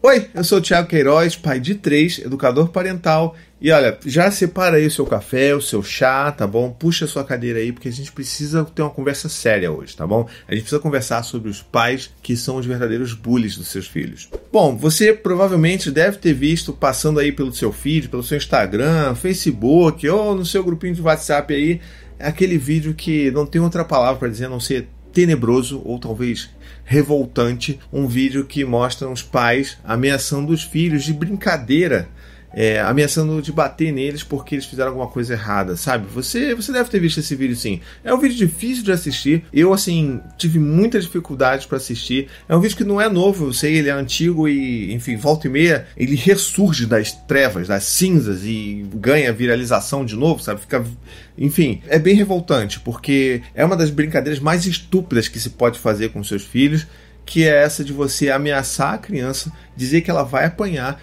[0.00, 3.34] Oi, eu sou o Thiago Queiroz, pai de três, educador parental.
[3.60, 6.70] E olha, já separa aí o seu café, o seu chá, tá bom?
[6.70, 10.06] Puxa a sua cadeira aí, porque a gente precisa ter uma conversa séria hoje, tá
[10.06, 10.28] bom?
[10.46, 14.30] A gente precisa conversar sobre os pais que são os verdadeiros bullies dos seus filhos.
[14.52, 20.08] Bom, você provavelmente deve ter visto passando aí pelo seu feed, pelo seu Instagram, Facebook
[20.08, 21.80] ou no seu grupinho de WhatsApp aí,
[22.20, 26.50] aquele vídeo que não tem outra palavra para dizer a não ser tenebroso ou talvez
[26.88, 32.08] revoltante, um vídeo que mostra os pais ameaçando os filhos de brincadeira
[32.52, 36.06] é, ameaçando de bater neles porque eles fizeram alguma coisa errada, sabe?
[36.12, 37.80] Você, você deve ter visto esse vídeo sim.
[38.02, 39.44] É um vídeo difícil de assistir.
[39.52, 42.28] Eu, assim, tive muitas dificuldades para assistir.
[42.48, 45.46] É um vídeo que não é novo, eu sei, ele é antigo e, enfim, volta
[45.46, 50.60] e meia, ele ressurge das trevas, das cinzas e ganha viralização de novo, sabe?
[50.60, 50.84] Fica.
[51.36, 56.08] Enfim, é bem revoltante porque é uma das brincadeiras mais estúpidas que se pode fazer
[56.08, 56.86] com seus filhos
[57.28, 60.98] que é essa de você ameaçar a criança, dizer que ela vai apanhar,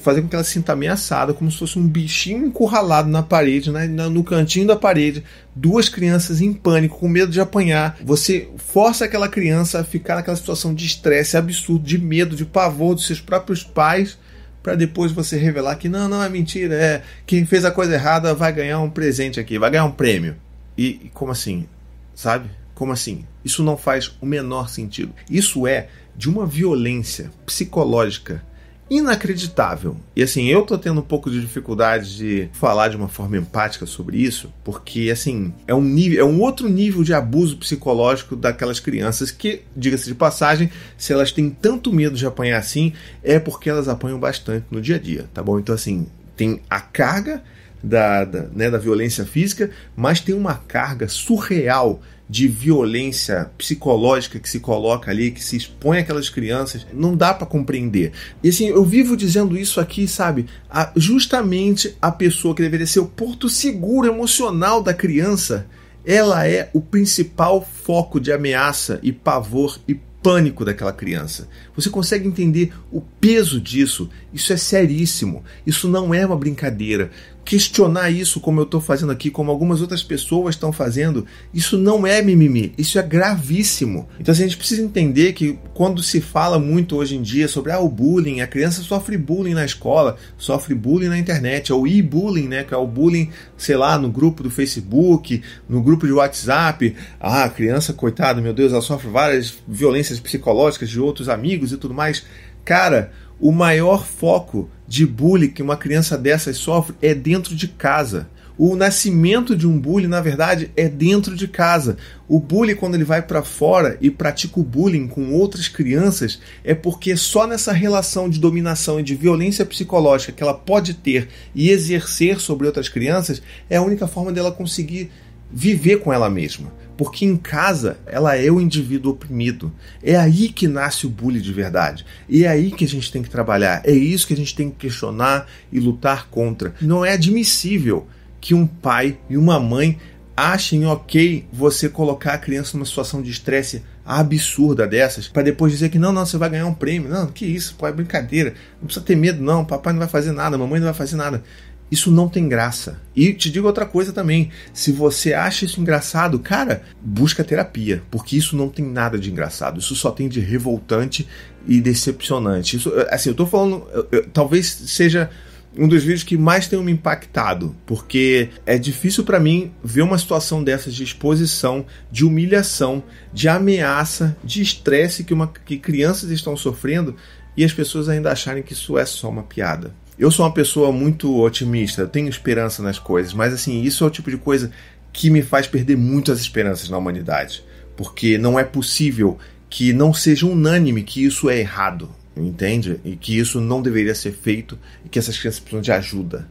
[0.00, 3.70] fazer com que ela se sinta ameaçada, como se fosse um bichinho encurralado na parede,
[3.70, 5.22] né, no cantinho da parede,
[5.54, 7.98] duas crianças em pânico, com medo de apanhar.
[8.04, 12.94] Você força aquela criança a ficar naquela situação de estresse absurdo, de medo, de pavor
[12.94, 14.18] dos seus próprios pais,
[14.62, 18.34] para depois você revelar que não, não é mentira, é quem fez a coisa errada
[18.34, 20.36] vai ganhar um presente aqui, vai ganhar um prêmio.
[20.76, 21.66] E, e como assim?
[22.14, 22.50] Sabe?
[22.74, 23.24] Como assim?
[23.44, 25.12] Isso não faz o menor sentido.
[25.30, 28.42] Isso é de uma violência psicológica
[28.90, 29.96] inacreditável.
[30.16, 33.86] E assim, eu tô tendo um pouco de dificuldade de falar de uma forma empática
[33.86, 38.80] sobre isso, porque assim, é um nível, é um outro nível de abuso psicológico daquelas
[38.80, 43.68] crianças que, diga-se de passagem, se elas têm tanto medo de apanhar assim, é porque
[43.68, 45.58] elas apanham bastante no dia a dia, tá bom?
[45.58, 47.42] Então assim, tem a carga
[47.82, 54.48] da, da, né, da violência física, mas tem uma carga surreal de violência psicológica que
[54.48, 58.12] se coloca ali, que se expõe àquelas crianças, não dá para compreender.
[58.42, 60.46] E assim, eu vivo dizendo isso aqui, sabe?
[60.68, 65.66] A, justamente a pessoa que deveria ser o porto seguro emocional da criança,
[66.04, 71.48] ela é o principal foco de ameaça e pavor e pânico daquela criança.
[71.74, 74.10] Você consegue entender o peso disso?
[74.32, 75.44] Isso é seríssimo.
[75.66, 77.10] Isso não é uma brincadeira
[77.48, 82.06] questionar isso, como eu estou fazendo aqui, como algumas outras pessoas estão fazendo, isso não
[82.06, 84.06] é mimimi, isso é gravíssimo.
[84.20, 87.72] Então assim, a gente precisa entender que quando se fala muito hoje em dia sobre
[87.72, 92.48] ah, o bullying, a criança sofre bullying na escola, sofre bullying na internet, ou e-bullying,
[92.48, 96.94] né, que é o bullying, sei lá, no grupo do Facebook, no grupo de WhatsApp,
[97.18, 101.78] ah, a criança, coitada, meu Deus, ela sofre várias violências psicológicas de outros amigos e
[101.78, 102.26] tudo mais.
[102.62, 103.10] Cara,
[103.40, 108.28] o maior foco de bullying que uma criança dessas sofre é dentro de casa.
[108.58, 111.96] O nascimento de um bullying, na verdade, é dentro de casa.
[112.26, 116.74] O bullying, quando ele vai para fora e pratica o bullying com outras crianças, é
[116.74, 121.70] porque só nessa relação de dominação e de violência psicológica que ela pode ter e
[121.70, 125.08] exercer sobre outras crianças, é a única forma dela conseguir
[125.52, 126.72] viver com ela mesma.
[126.98, 129.72] Porque em casa ela é o indivíduo oprimido.
[130.02, 132.04] É aí que nasce o bullying de verdade.
[132.28, 133.82] E é aí que a gente tem que trabalhar.
[133.84, 136.74] É isso que a gente tem que questionar e lutar contra.
[136.80, 138.08] Não é admissível
[138.40, 139.96] que um pai e uma mãe
[140.36, 145.90] achem ok você colocar a criança numa situação de estresse absurda dessas, para depois dizer
[145.90, 147.10] que não, não, você vai ganhar um prêmio.
[147.10, 148.54] Não, que isso, pô, é brincadeira.
[148.80, 149.64] Não precisa ter medo, não.
[149.64, 151.44] Papai não vai fazer nada, mamãe não vai fazer nada.
[151.90, 153.00] Isso não tem graça.
[153.16, 158.36] E te digo outra coisa também: se você acha isso engraçado, cara, busca terapia, porque
[158.36, 159.80] isso não tem nada de engraçado.
[159.80, 161.26] Isso só tem de revoltante
[161.66, 162.76] e decepcionante.
[162.76, 165.30] Isso, assim, eu tô falando, eu, eu, talvez seja
[165.76, 170.18] um dos vídeos que mais tem me impactado, porque é difícil para mim ver uma
[170.18, 176.56] situação dessas de exposição, de humilhação, de ameaça, de estresse que, uma, que crianças estão
[176.56, 177.14] sofrendo
[177.56, 179.94] e as pessoas ainda acharem que isso é só uma piada.
[180.18, 184.10] Eu sou uma pessoa muito otimista, tenho esperança nas coisas, mas assim, isso é o
[184.10, 184.72] tipo de coisa
[185.12, 187.64] que me faz perder muitas esperanças na humanidade.
[187.96, 189.38] Porque não é possível
[189.70, 192.98] que não seja unânime que isso é errado, entende?
[193.04, 196.48] E que isso não deveria ser feito e que essas crianças precisam de ajuda.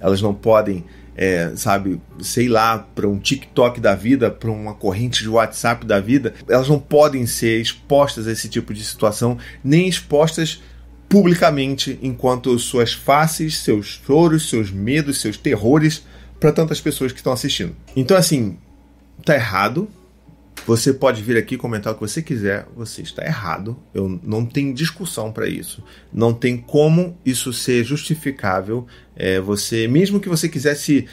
[0.00, 0.82] Elas não podem,
[1.14, 6.00] é, sabe, sei lá, para um TikTok da vida, para uma corrente de WhatsApp da
[6.00, 10.62] vida, elas não podem ser expostas a esse tipo de situação, nem expostas
[11.12, 16.06] publicamente enquanto suas faces, seus choros, seus medos, seus terrores
[16.40, 17.76] para tantas pessoas que estão assistindo.
[17.94, 18.56] Então, assim,
[19.22, 19.90] tá errado.
[20.66, 23.76] Você pode vir aqui comentar o que você quiser, você está errado.
[23.92, 25.84] Eu não tem discussão para isso.
[26.10, 28.86] Não tem como isso ser justificável.
[29.14, 31.06] É, você, mesmo que você quisesse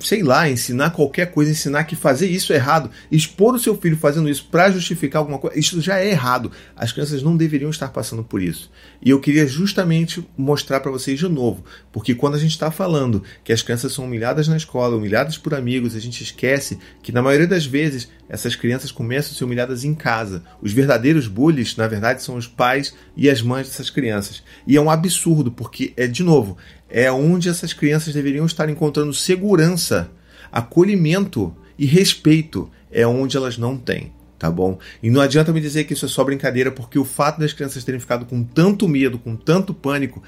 [0.00, 3.96] sei lá, ensinar qualquer coisa, ensinar que fazer isso é errado, expor o seu filho
[3.96, 6.50] fazendo isso para justificar alguma coisa, isso já é errado.
[6.74, 8.70] As crianças não deveriam estar passando por isso.
[9.02, 13.22] E eu queria justamente mostrar para vocês de novo, porque quando a gente está falando
[13.44, 17.22] que as crianças são humilhadas na escola, humilhadas por amigos, a gente esquece que na
[17.22, 20.42] maioria das vezes essas crianças começam a ser humilhadas em casa.
[20.62, 24.42] Os verdadeiros bullies, na verdade, são os pais e as mães dessas crianças.
[24.66, 26.56] E é um absurdo, porque é de novo,
[26.90, 30.10] é onde essas crianças deveriam estar encontrando segurança,
[30.50, 32.70] acolhimento e respeito.
[32.90, 34.78] É onde elas não têm, tá bom?
[35.00, 37.84] E não adianta me dizer que isso é só brincadeira, porque o fato das crianças
[37.84, 40.20] terem ficado com tanto medo, com tanto pânico,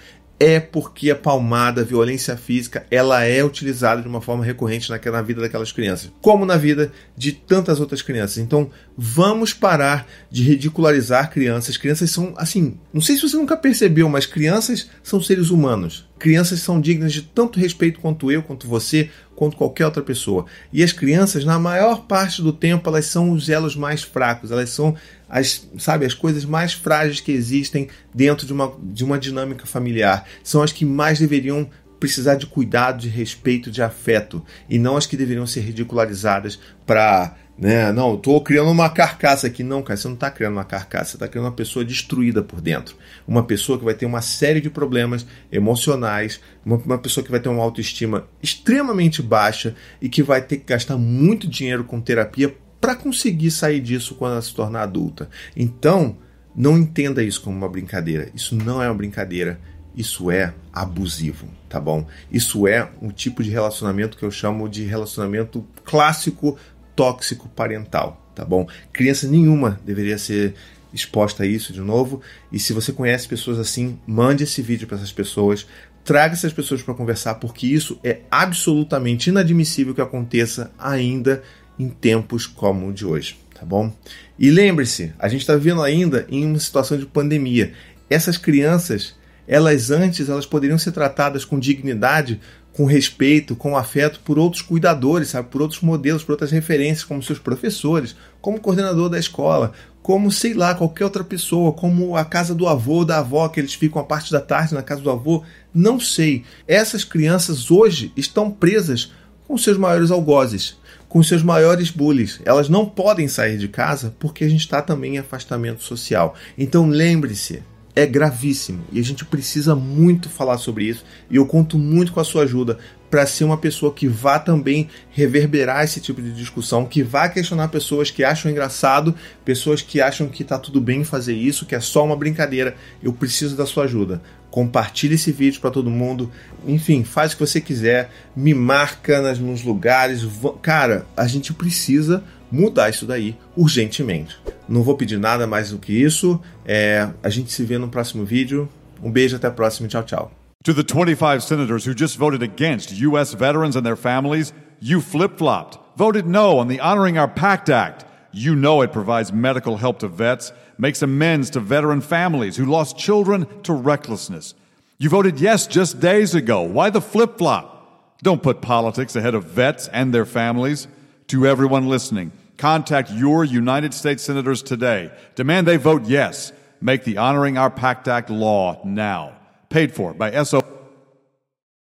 [0.44, 5.22] é porque a palmada, a violência física, ela é utilizada de uma forma recorrente na,
[5.22, 8.38] vida daquelas crianças, como na vida de tantas outras crianças.
[8.38, 11.76] Então, vamos parar de ridicularizar crianças.
[11.76, 16.08] Crianças são, assim, não sei se você nunca percebeu, mas crianças são seres humanos.
[16.22, 20.46] Crianças são dignas de tanto respeito quanto eu, quanto você, quanto qualquer outra pessoa.
[20.72, 24.70] E as crianças, na maior parte do tempo, elas são os elos mais fracos, elas
[24.70, 24.94] são
[25.28, 30.24] as, sabe, as coisas mais frágeis que existem dentro de uma, de uma dinâmica familiar.
[30.44, 35.06] São as que mais deveriam precisar de cuidado, de respeito, de afeto, e não as
[35.06, 37.92] que deveriam ser ridicularizadas para né?
[37.92, 39.62] Não, estou criando uma carcaça aqui.
[39.62, 42.60] Não, cara, você não está criando uma carcaça, você está criando uma pessoa destruída por
[42.60, 42.96] dentro.
[43.26, 47.40] Uma pessoa que vai ter uma série de problemas emocionais, uma, uma pessoa que vai
[47.40, 52.54] ter uma autoestima extremamente baixa e que vai ter que gastar muito dinheiro com terapia
[52.80, 55.28] para conseguir sair disso quando ela se tornar adulta.
[55.54, 56.16] Então,
[56.54, 58.28] não entenda isso como uma brincadeira.
[58.34, 59.60] Isso não é uma brincadeira.
[59.94, 62.06] Isso é abusivo, tá bom?
[62.30, 66.58] Isso é um tipo de relacionamento que eu chamo de relacionamento clássico
[67.02, 68.64] tóxico parental, tá bom?
[68.92, 70.54] Criança nenhuma deveria ser
[70.94, 72.22] exposta a isso de novo.
[72.52, 75.66] E se você conhece pessoas assim, mande esse vídeo para essas pessoas,
[76.04, 81.42] traga essas pessoas para conversar, porque isso é absolutamente inadmissível que aconteça ainda
[81.76, 83.92] em tempos como o de hoje, tá bom?
[84.38, 87.72] E lembre-se, a gente está vivendo ainda em uma situação de pandemia.
[88.08, 89.16] Essas crianças,
[89.48, 92.40] elas antes, elas poderiam ser tratadas com dignidade
[92.72, 95.48] com respeito, com afeto por outros cuidadores, sabe?
[95.48, 99.72] Por outros modelos, por outras referências, como seus professores, como coordenador da escola,
[100.02, 103.74] como sei lá, qualquer outra pessoa, como a casa do avô da avó, que eles
[103.74, 106.44] ficam a parte da tarde na casa do avô, não sei.
[106.66, 109.12] Essas crianças hoje estão presas
[109.46, 110.76] com seus maiores algozes,
[111.08, 112.40] com seus maiores bullies.
[112.44, 116.34] Elas não podem sair de casa porque a gente está também em afastamento social.
[116.56, 117.62] Então lembre-se,
[117.94, 121.04] é gravíssimo e a gente precisa muito falar sobre isso.
[121.30, 122.78] E eu conto muito com a sua ajuda
[123.10, 127.68] para ser uma pessoa que vá também reverberar esse tipo de discussão, que vá questionar
[127.68, 131.80] pessoas que acham engraçado, pessoas que acham que está tudo bem fazer isso, que é
[131.80, 132.74] só uma brincadeira.
[133.02, 134.22] Eu preciso da sua ajuda.
[134.50, 136.30] Compartilhe esse vídeo para todo mundo.
[136.66, 138.10] Enfim, faz o que você quiser.
[138.34, 140.26] Me marca nos lugares.
[140.62, 144.36] Cara, a gente precisa mudar isso daí urgentemente.
[144.68, 146.40] Não vou pedir nada mais do que isso.
[146.64, 148.68] É, a gente se vê no próximo vídeo.
[149.02, 149.88] Um beijo, até a próxima.
[149.88, 150.30] Tchau, tchau.
[150.64, 153.34] To the 25 senators who just voted against U.S.
[153.34, 158.04] veterans and their families, you flip flopped, voted no on the Honoring Our Pact Act.
[158.30, 162.96] You know it provides medical help to vets, makes amends to veteran families who lost
[162.96, 164.54] children to recklessness.
[164.98, 166.62] You voted yes just days ago.
[166.62, 168.18] Why the flip flop?
[168.22, 170.86] Don't put politics ahead of vets and their families.
[171.28, 172.30] To everyone listening,
[172.62, 175.10] Contact your United States senators today.
[175.34, 176.52] Demand they vote yes.
[176.80, 179.32] Make the Honoring Our Pact Act law now.
[179.68, 180.60] Paid for by SO.